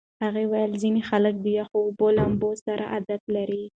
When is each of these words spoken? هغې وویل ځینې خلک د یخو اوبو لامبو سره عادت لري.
هغې 0.23 0.43
وویل 0.47 0.73
ځینې 0.81 1.01
خلک 1.09 1.33
د 1.41 1.47
یخو 1.59 1.77
اوبو 1.85 2.07
لامبو 2.17 2.51
سره 2.65 2.83
عادت 2.93 3.21
لري. 3.35 3.63